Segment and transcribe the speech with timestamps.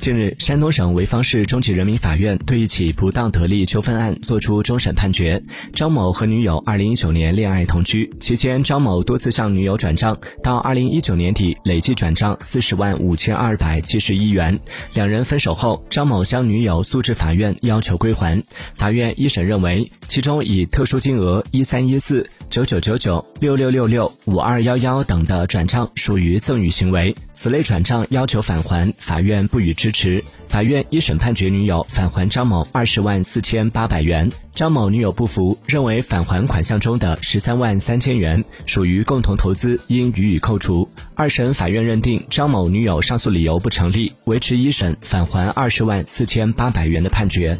[0.00, 5.42] 近日，山东省潍坊市中级人民法院对一起不当得利纠纷案作出终审判决。
[5.74, 14.58] 张某和女友2019年恋爱同居期间，张某多次向女友转账，到2019年底累计转账40万五千二百七十一元。
[14.94, 18.42] 两人分手后，张某将女友诉至法院，要求归还。
[18.76, 29.92] 法院一审认为，其中以特殊金额一三一四九九九九六六六六五二幺幺等的转账属于赠与行为，此类转账要求返还，法院不予支。
[29.92, 40.88] 持法院一审判决女友返还张某二十万四千八百元，张某女友不服，认为返还款项中的十三万三千元属于共同投资，应予以扣除。
[41.14, 47.56] 二审法院认定张某女友上诉理由不成立，维持一审返还二十万四千八百元的判决。